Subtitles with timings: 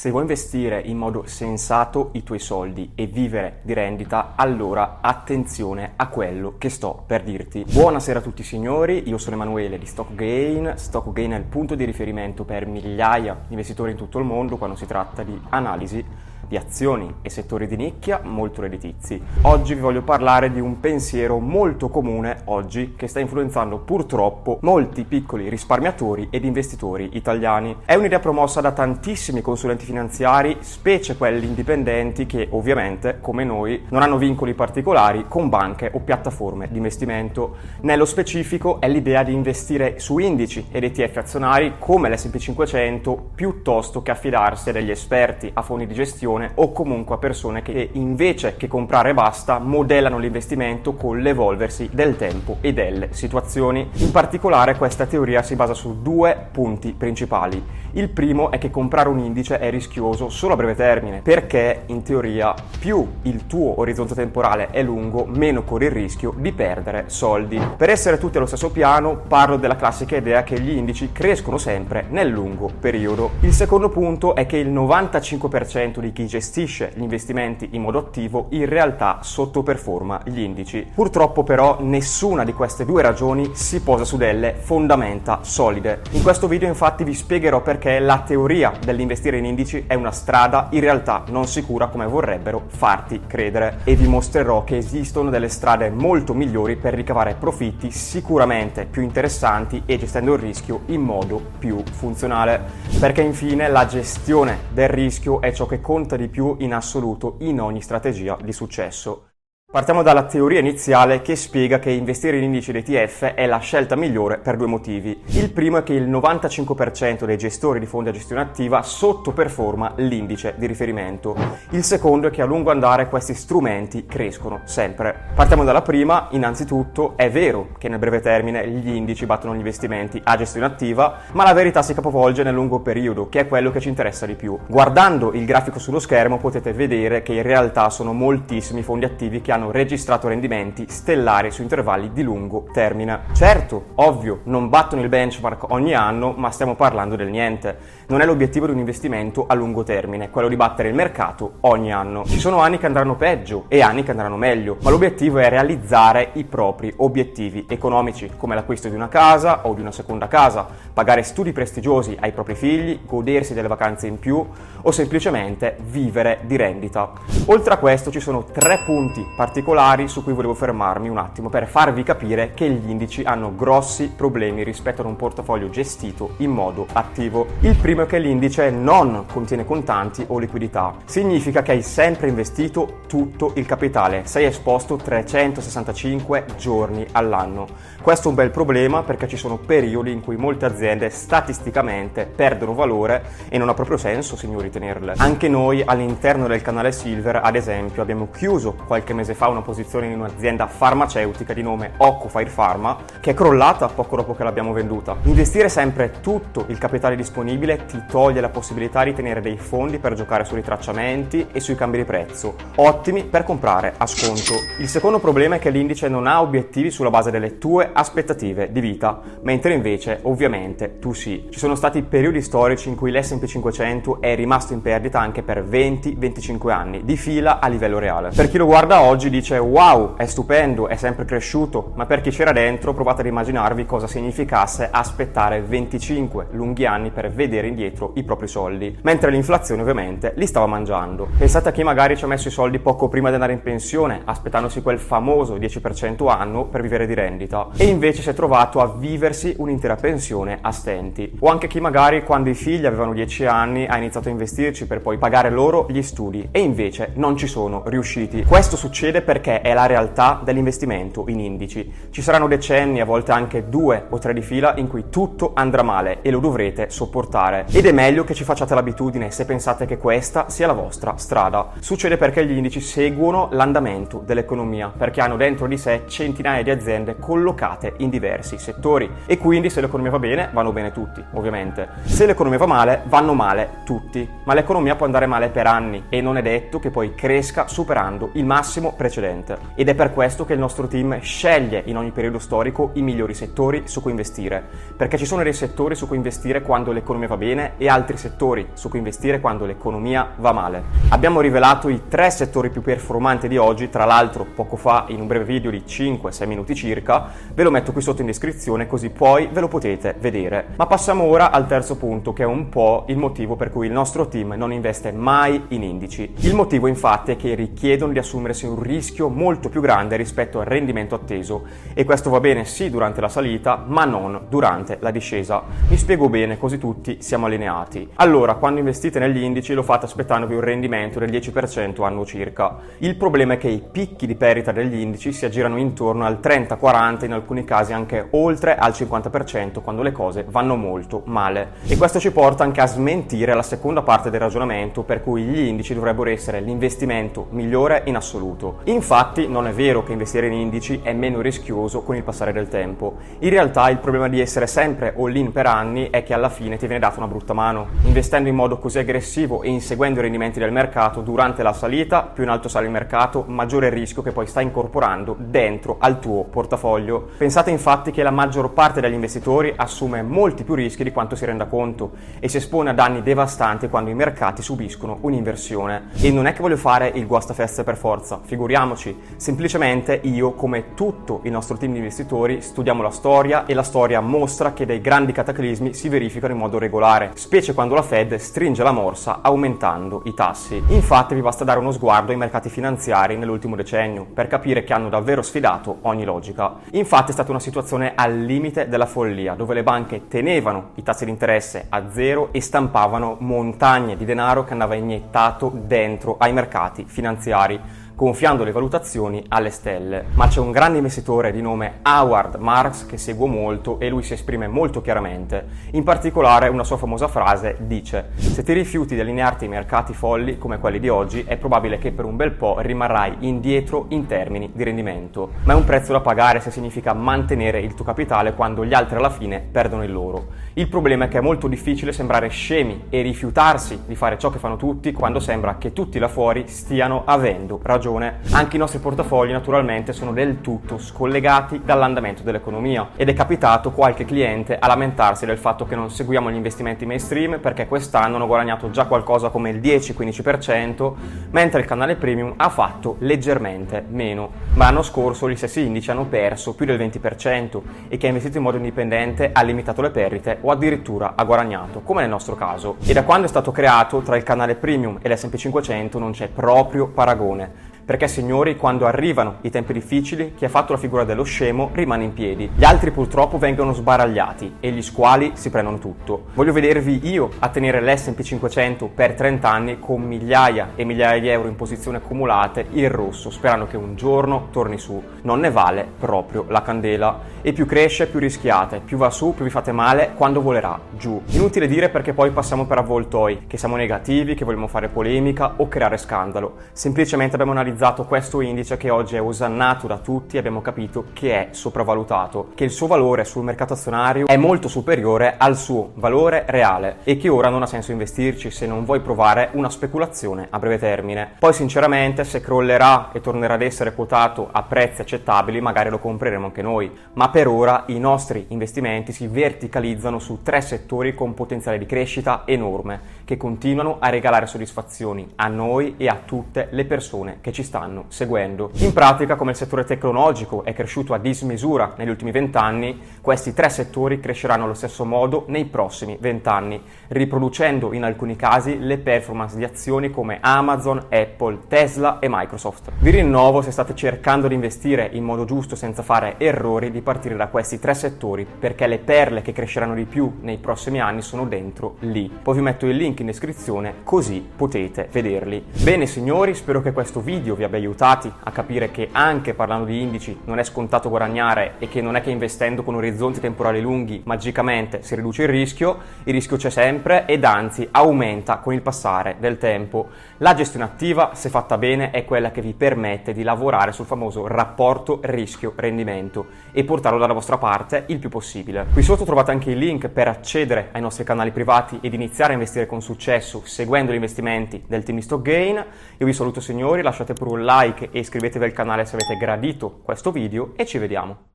[0.00, 5.92] Se vuoi investire in modo sensato i tuoi soldi e vivere di rendita, allora attenzione
[5.96, 7.66] a quello che sto per dirti.
[7.70, 10.72] Buonasera a tutti signori, io sono Emanuele di StockGain.
[10.74, 14.74] StockGain è il punto di riferimento per migliaia di investitori in tutto il mondo quando
[14.74, 16.02] si tratta di analisi
[16.50, 19.22] di azioni e settori di nicchia molto redditizi.
[19.42, 25.04] Oggi vi voglio parlare di un pensiero molto comune oggi che sta influenzando purtroppo molti
[25.04, 27.76] piccoli risparmiatori ed investitori italiani.
[27.84, 34.02] È un'idea promossa da tantissimi consulenti finanziari, specie quelli indipendenti che ovviamente, come noi, non
[34.02, 37.56] hanno vincoli particolari con banche o piattaforme di investimento.
[37.82, 44.02] Nello specifico è l'idea di investire su indici ed ETF azionari come l'S&P 500 piuttosto
[44.02, 47.90] che affidarsi a degli esperti, a fondi di gestione persone o comunque a persone che
[47.92, 53.88] invece che comprare basta modellano l'investimento con l'evolversi del tempo e delle situazioni.
[53.94, 57.78] In particolare questa teoria si basa su due punti principali.
[57.92, 62.02] Il primo è che comprare un indice è rischioso solo a breve termine, perché in
[62.02, 67.60] teoria più il tuo orizzonte temporale è lungo, meno corri il rischio di perdere soldi.
[67.76, 72.04] Per essere tutti allo stesso piano, parlo della classica idea che gli indici crescono sempre
[72.10, 73.32] nel lungo periodo.
[73.40, 78.46] Il secondo punto è che il 95% di chi gestisce gli investimenti in modo attivo
[78.50, 80.88] in realtà sottoperforma gli indici.
[80.94, 86.02] Purtroppo però nessuna di queste due ragioni si posa su delle fondamenta solide.
[86.12, 90.68] In questo video infatti vi spiegherò perché la teoria dell'investire in indici è una strada
[90.70, 95.90] in realtà non sicura come vorrebbero farti credere e vi mostrerò che esistono delle strade
[95.90, 101.82] molto migliori per ricavare profitti sicuramente più interessanti e gestendo il rischio in modo più
[101.90, 102.62] funzionale.
[103.00, 107.60] Perché infine la gestione del rischio è ciò che conta di più in assoluto in
[107.60, 109.29] ogni strategia di successo.
[109.72, 114.38] Partiamo dalla teoria iniziale che spiega che investire in indici ETF è la scelta migliore
[114.38, 115.22] per due motivi.
[115.26, 120.54] Il primo è che il 95% dei gestori di fondi a gestione attiva sottoperforma l'indice
[120.56, 121.36] di riferimento.
[121.70, 125.14] Il secondo è che a lungo andare questi strumenti crescono sempre.
[125.36, 130.20] Partiamo dalla prima, innanzitutto è vero che nel breve termine gli indici battono gli investimenti
[130.24, 133.78] a gestione attiva, ma la verità si capovolge nel lungo periodo, che è quello che
[133.78, 134.58] ci interessa di più.
[134.66, 139.52] Guardando il grafico sullo schermo potete vedere che in realtà sono moltissimi fondi attivi che
[139.52, 143.20] hanno hanno registrato rendimenti stellari su intervalli di lungo termine.
[143.34, 147.98] Certo, ovvio, non battono il benchmark ogni anno, ma stiamo parlando del niente.
[148.06, 151.92] Non è l'obiettivo di un investimento a lungo termine, quello di battere il mercato ogni
[151.92, 152.24] anno.
[152.24, 156.30] Ci sono anni che andranno peggio e anni che andranno meglio, ma l'obiettivo è realizzare
[156.32, 161.22] i propri obiettivi economici, come l'acquisto di una casa o di una seconda casa, pagare
[161.22, 164.44] studi prestigiosi ai propri figli, godersi delle vacanze in più
[164.82, 167.12] o semplicemente vivere di rendita.
[167.46, 171.48] Oltre a questo ci sono tre punti particolari particolari su cui volevo fermarmi un attimo
[171.48, 176.52] per farvi capire che gli indici hanno grossi problemi rispetto ad un portafoglio gestito in
[176.52, 177.48] modo attivo.
[177.58, 180.94] Il primo è che l'indice non contiene contanti o liquidità.
[181.04, 187.66] Significa che hai sempre investito tutto il capitale, sei esposto 365 giorni all'anno.
[188.00, 192.72] Questo è un bel problema perché ci sono periodi in cui molte aziende statisticamente perdono
[192.72, 195.14] valore e non ha proprio senso, signori, tenerle.
[195.16, 199.62] Anche noi all'interno del canale Silver, ad esempio, abbiamo chiuso qualche mese fa fa una
[199.62, 204.74] posizione in un'azienda farmaceutica di nome Occufire Pharma che è crollata poco dopo che l'abbiamo
[204.74, 205.16] venduta.
[205.22, 210.12] Investire sempre tutto il capitale disponibile ti toglie la possibilità di tenere dei fondi per
[210.12, 214.56] giocare sui ritracciamenti e sui cambi di prezzo, ottimi per comprare a sconto.
[214.78, 218.80] Il secondo problema è che l'indice non ha obiettivi sulla base delle tue aspettative di
[218.80, 221.48] vita, mentre invece ovviamente tu sì.
[221.50, 225.64] Ci sono stati periodi storici in cui l'S&P 500 è rimasto in perdita anche per
[225.64, 228.32] 20-25 anni di fila a livello reale.
[228.34, 232.30] Per chi lo guarda oggi dice wow, è stupendo, è sempre cresciuto, ma per chi
[232.30, 238.24] c'era dentro provate ad immaginarvi cosa significasse aspettare 25 lunghi anni per vedere indietro i
[238.24, 241.28] propri soldi, mentre l'inflazione ovviamente li stava mangiando.
[241.38, 244.22] Pensate a chi magari ci ha messo i soldi poco prima di andare in pensione,
[244.24, 248.94] aspettandosi quel famoso 10% anno per vivere di rendita, e invece si è trovato a
[248.96, 251.36] viversi un'intera pensione a stenti.
[251.40, 255.00] O anche chi magari quando i figli avevano 10 anni ha iniziato a investirci per
[255.00, 258.44] poi pagare loro gli studi e invece non ci sono riusciti.
[258.44, 261.92] Questo succede succede perché è la realtà dell'investimento in indici.
[262.10, 265.82] Ci saranno decenni, a volte anche due o tre di fila, in cui tutto andrà
[265.82, 267.66] male e lo dovrete sopportare.
[267.72, 271.70] Ed è meglio che ci facciate l'abitudine se pensate che questa sia la vostra strada.
[271.80, 277.18] Succede perché gli indici seguono l'andamento dell'economia, perché hanno dentro di sé centinaia di aziende
[277.18, 279.10] collocate in diversi settori.
[279.26, 281.88] E quindi se l'economia va bene, vanno bene tutti, ovviamente.
[282.04, 284.28] Se l'economia va male, vanno male tutti.
[284.44, 288.30] Ma l'economia può andare male per anni e non è detto che poi cresca superando
[288.34, 289.56] il massimo precedente.
[289.76, 293.32] Ed è per questo che il nostro team sceglie in ogni periodo storico i migliori
[293.32, 294.62] settori su cui investire,
[294.94, 298.68] perché ci sono dei settori su cui investire quando l'economia va bene e altri settori
[298.74, 300.82] su cui investire quando l'economia va male.
[301.08, 305.26] Abbiamo rivelato i tre settori più performanti di oggi, tra l'altro poco fa in un
[305.26, 309.48] breve video di 5-6 minuti circa, ve lo metto qui sotto in descrizione così poi
[309.50, 310.74] ve lo potete vedere.
[310.76, 313.92] Ma passiamo ora al terzo punto che è un po' il motivo per cui il
[313.92, 316.34] nostro team non investe mai in indici.
[316.40, 320.66] Il motivo infatti è che richiedono di assumersi un rischio molto più grande rispetto al
[320.66, 321.64] rendimento atteso
[321.94, 325.62] e questo va bene sì durante la salita ma non durante la discesa.
[325.88, 328.08] Mi spiego bene così tutti siamo allineati.
[328.16, 332.78] Allora, quando investite negli indici lo fate aspettandovi un rendimento del 10% annuo circa.
[332.98, 337.24] Il problema è che i picchi di perdita degli indici si aggirano intorno al 30-40,
[337.24, 341.74] in alcuni casi anche oltre al 50% quando le cose vanno molto male.
[341.86, 345.60] E questo ci porta anche a smentire la seconda parte del ragionamento per cui gli
[345.60, 348.79] indici dovrebbero essere l'investimento migliore in assoluto.
[348.84, 352.68] Infatti non è vero che investire in indici è meno rischioso con il passare del
[352.68, 353.16] tempo.
[353.40, 356.86] In realtà il problema di essere sempre all-in per anni è che alla fine ti
[356.86, 357.88] viene data una brutta mano.
[358.04, 362.42] Investendo in modo così aggressivo e inseguendo i rendimenti del mercato durante la salita, più
[362.42, 366.44] in alto sale il mercato, maggiore il rischio che poi stai incorporando dentro al tuo
[366.44, 367.28] portafoglio.
[367.36, 371.44] Pensate infatti che la maggior parte degli investitori assume molti più rischi di quanto si
[371.44, 376.08] renda conto e si espone a danni devastanti quando i mercati subiscono un'inversione.
[376.20, 381.40] E non è che voglio fare il guastafeste per forza, figuriamoci, semplicemente io come tutto
[381.42, 385.32] il nostro team di investitori studiamo la storia e la storia mostra che dei grandi
[385.32, 390.34] cataclismi si verificano in modo regolare, specie quando la Fed stringe la morsa aumentando i
[390.34, 390.80] tassi.
[390.88, 395.08] Infatti vi basta dare uno sguardo ai mercati finanziari nell'ultimo decennio per capire che hanno
[395.08, 396.76] davvero sfidato ogni logica.
[396.92, 401.24] Infatti è stata una situazione al limite della follia, dove le banche tenevano i tassi
[401.24, 407.04] di interesse a zero e stampavano montagne di denaro che andava iniettato dentro ai mercati
[407.06, 407.80] finanziari
[408.20, 410.26] gonfiando le valutazioni alle stelle.
[410.34, 414.34] Ma c'è un grande investitore di nome Howard Marks che seguo molto e lui si
[414.34, 415.66] esprime molto chiaramente.
[415.92, 420.58] In particolare una sua famosa frase dice se ti rifiuti di allinearti ai mercati folli
[420.58, 424.68] come quelli di oggi è probabile che per un bel po' rimarrai indietro in termini
[424.70, 425.52] di rendimento.
[425.64, 429.16] Ma è un prezzo da pagare se significa mantenere il tuo capitale quando gli altri
[429.16, 430.48] alla fine perdono il loro.
[430.74, 434.58] Il problema è che è molto difficile sembrare scemi e rifiutarsi di fare ciò che
[434.58, 438.98] fanno tutti quando sembra che tutti là fuori stiano avendo ragione ragione, anche i nostri
[438.98, 445.46] portafogli naturalmente sono del tutto scollegati dall'andamento dell'economia ed è capitato qualche cliente a lamentarsi
[445.46, 449.70] del fatto che non seguiamo gli investimenti mainstream perché quest'anno hanno guadagnato già qualcosa come
[449.70, 451.12] il 10-15%,
[451.50, 454.50] mentre il canale premium ha fatto leggermente meno.
[454.74, 458.58] Ma l'anno scorso gli stessi indici hanno perso più del 20% e chi ha investito
[458.58, 462.96] in modo indipendente ha limitato le perdite o addirittura ha guadagnato, come nel nostro caso.
[463.04, 466.48] E da quando è stato creato tra il canale premium e l'S&P 500 non c'è
[466.48, 471.44] proprio paragone perché signori, quando arrivano i tempi difficili, chi ha fatto la figura dello
[471.44, 472.68] scemo rimane in piedi.
[472.74, 476.46] Gli altri purtroppo vengono sbaragliati e gli squali si prendono tutto.
[476.54, 481.46] Voglio vedervi io a tenere l'S&P 500 per 30 anni con migliaia e migliaia di
[481.46, 485.22] euro in posizioni accumulate in rosso, sperando che un giorno torni su.
[485.42, 487.58] Non ne vale proprio la candela.
[487.62, 491.40] E più cresce, più rischiate, più va su, più vi fate male quando volerà giù.
[491.50, 495.86] Inutile dire perché poi passiamo per avvoltoi, che siamo negativi, che vogliamo fare polemica o
[495.86, 496.76] creare scandalo.
[496.90, 501.52] Semplicemente abbiamo analizzato analizzato questo indice che oggi è osannato da tutti, abbiamo capito che
[501.52, 506.64] è sopravvalutato, che il suo valore sul mercato azionario è molto superiore al suo valore
[506.66, 510.78] reale e che ora non ha senso investirci se non vuoi provare una speculazione a
[510.78, 511.52] breve termine.
[511.58, 516.66] Poi sinceramente se crollerà e tornerà ad essere quotato a prezzi accettabili magari lo compreremo
[516.66, 521.98] anche noi, ma per ora i nostri investimenti si verticalizzano su tre settori con potenziale
[521.98, 527.58] di crescita enorme che continuano a regalare soddisfazioni a noi e a tutte le persone
[527.60, 528.90] che ci stanno seguendo.
[528.98, 533.88] In pratica, come il settore tecnologico è cresciuto a dismisura negli ultimi vent'anni, questi tre
[533.88, 539.84] settori cresceranno allo stesso modo nei prossimi vent'anni, riproducendo in alcuni casi le performance di
[539.84, 543.10] azioni come Amazon, Apple, Tesla e Microsoft.
[543.18, 547.56] Vi rinnovo se state cercando di investire in modo giusto senza fare errori di partire
[547.56, 551.66] da questi tre settori, perché le perle che cresceranno di più nei prossimi anni sono
[551.66, 552.50] dentro lì.
[552.62, 555.84] Poi vi metto il link in descrizione così potete vederli.
[556.02, 560.20] Bene signori, spero che questo video vi abbia aiutati a capire che anche parlando di
[560.20, 564.42] indici non è scontato guadagnare e che non è che investendo con orizzonti temporali lunghi
[564.44, 569.56] magicamente si riduce il rischio, il rischio c'è sempre ed anzi aumenta con il passare
[569.58, 570.28] del tempo.
[570.58, 574.66] La gestione attiva, se fatta bene, è quella che vi permette di lavorare sul famoso
[574.66, 579.06] rapporto rischio-rendimento e portarlo dalla vostra parte il più possibile.
[579.12, 582.74] Qui sotto trovate anche il link per accedere ai nostri canali privati ed iniziare a
[582.74, 586.04] investire con successo seguendo gli investimenti del team Stock Gain.
[586.38, 590.20] Io vi saluto signori, lasciate pure un like e iscrivetevi al canale se avete gradito
[590.22, 591.68] questo video e ci vediamo.